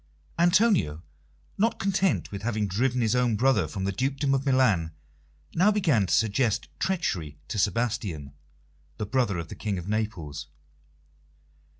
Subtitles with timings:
[0.39, 1.03] Antonio,
[1.59, 4.93] not content with having driven his own brother from the dukedom of Milan,
[5.53, 8.33] now began to suggest treachery to Sebastian,
[8.97, 10.47] the brother of the King of Naples.